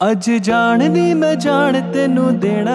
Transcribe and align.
ਅੱਜ 0.00 0.30
ਜਾਣਦੀ 0.30 1.14
ਮੈਂ 1.14 1.34
ਜਾਣ 1.34 1.80
ਤੈਨੂੰ 1.92 2.38
ਦੇਣਾ। 2.40 2.74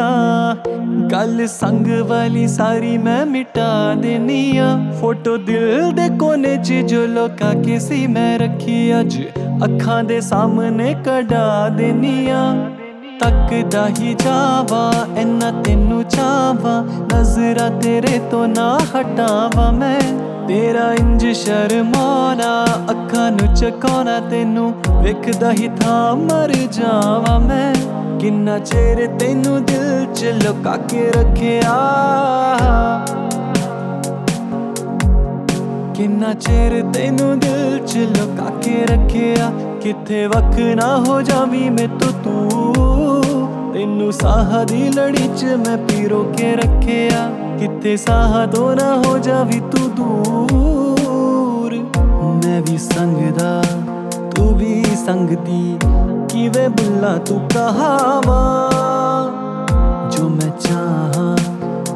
ਗੱਲ 1.12 1.46
ਸੰਗ 1.48 1.88
ਵਾਲੀ 2.08 2.48
ਸਾਰੀ 2.48 2.98
ਮੈਂ 2.98 3.26
ਮਿਟਾ 3.26 3.94
ਦੇਨੀ 3.94 4.58
ਆ 4.58 4.68
ਫੋਟੋ 5.02 5.36
ਦਿਲ 5.38 5.92
ਦੇ 5.92 6.10
ਕੋਨੇ 6.20 6.56
'ਚ 6.58 6.74
ਜੋ 6.74 7.06
ਲੋਕਾ 7.08 7.54
ਕੇ 7.66 7.80
ਸੀ 7.80 8.08
ਮੈਂ 8.08 8.40
ਰੱਖੀ 8.40 9.00
ਅੱਜ। 9.00 9.18
ਅੱਖਾਂ 9.66 10.04
ਦੇ 10.04 10.20
ਸਾਹਮਣੇ 10.22 10.96
ਕਢਾ 11.06 11.70
ਦੇਨੀ 11.70 12.30
ਆ 12.30 12.44
ਤੱਕਦਾ 13.20 13.88
ਹੀ 14.00 14.14
ਜਾਵਾ 14.14 14.92
ਐਨਾ 15.18 15.52
ਤੈਨੂੰ 15.62 16.04
ਚਾਵਾ 16.04 16.80
ਨਜ਼ਰਾਂ 17.44 17.72
ਤੇਰੇ 17.72 18.20
ਤੋਂ 18.32 18.48
ਨਾ 18.48 18.78
ਹਟਾਵਾਂ 18.78 19.72
ਮੈਂ। 19.74 20.02
ਤੇਰਾ 20.48 20.94
ਇੰਜ 20.94 21.28
ਸ਼ਰਮਾਨਾ 21.28 22.66
ਅੱਖਾਂ 22.92 23.32
ਨੂੰ 23.32 23.54
ਚਕਾਉਣਾ 23.56 24.20
ਤੈਨੂੰ। 24.20 24.74
ਵੇਖਦਾ 25.02 25.52
ਹੀ 25.52 25.70
ਥਾਂ 25.82 26.16
ਮਰ 26.16 26.54
ਜਾਵਾਂ 26.72 27.40
ਮੈਂ। 27.40 27.74
ਕਿੰਨਾ 28.20 28.60
ਚਿਰ 28.60 29.08
ਤੈਨੂੰ 29.20 29.66
ਦਿਲ 29.66 30.06
'ਚ 30.16 30.24
ਲੁਕਾ 30.26 30.78
ਕੇ 30.78 31.10
ਰੱਖਿਆ। 31.10 31.76
ਕਿੰਨਾ 35.94 36.34
ਚਿਰ 36.34 36.84
ਤੈਨੂੰ 36.94 37.40
ਦਿਲ 37.40 37.80
'ਚ 37.88 37.98
ਲੁਕਾ 37.98 38.50
ਕੇ 38.62 38.86
ਰੱਖਿਆ। 38.86 39.52
ਕਿੱਥੇ 39.82 40.28
ਵਕ 40.28 40.60
ਨਾ 40.60 40.98
ਹੋ 40.98 41.22
ਜਾਵੀਂ 41.22 41.72
ਮੈਂ 41.72 41.88
ਤੂੰ 41.88 42.63
ਤੈਨੂੰ 43.74 44.14
ਸਾਹ 44.14 44.66
ਦੀ 44.66 44.90
ਲੜੀ 44.90 45.30
'ਚ 45.38 45.46
ਮੈਂ 45.46 45.78
ਪੀਰੋ 45.78 46.34
ਕੇ 46.38 46.56
ਰੱਖਿਆ। 46.56 47.30
ਕਿਤੇ 47.60 47.98
ਸਾਹ 47.98 48.48
ਤੋਂ 48.48 48.76
ਨਾ 48.76 49.02
ਹੋ 49.06 49.18
ਜਾਵੀਂ 49.18 49.62
ਤੂੰ 49.62 49.96
ਦੂਰ। 49.96 51.74
ਮੈਂ 52.46 52.62
ਵੀ 52.62 52.78
ਸੰਗਦਾ, 52.78 53.64
ਤੂੰ 54.36 54.58
ਵੀ 54.58 54.86
ਸੰਗਦੀ 55.06 55.78
ਕਿਵੇਂ 56.30 56.70
ਬੁੱਲਾ 56.70 57.18
ਤੂੰ 57.18 57.40
ਕਹਾਵਾ? 57.50 58.72
ਜੋ 60.12 60.30
ਮੈਂ 60.30 60.50
ਚਾਹਾਂ, 60.60 61.38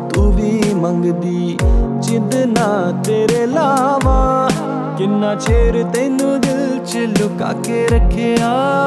ਤੂੰ 0.10 0.32
ਵੀ 0.32 0.64
ਮੰਗਦੀ। 0.74 1.60
ਜਿੱਦ 2.00 2.36
ਨਾ 2.36 3.02
ਤੇਰੇ 3.04 3.46
ਲਾਵਾ। 3.46 4.50
ਕਿੰਨਾ 4.98 5.36
ਚਿਰ 5.36 5.84
ਤੈਨੂੰ 5.84 6.42
ਦਿਲ 6.42 6.80
'ਚ 6.86 6.98
ਲੁਕਾ 6.98 7.54
ਕੇ 7.64 7.88
ਰੱਖਿਆ। 7.88 8.87